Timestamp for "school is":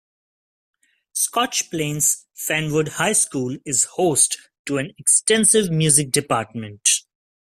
3.13-3.83